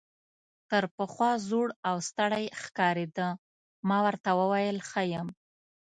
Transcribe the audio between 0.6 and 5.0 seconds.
تر پخوا زوړ او ستړی ښکارېده، ما ورته وویل